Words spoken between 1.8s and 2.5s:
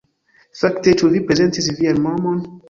vian nomon?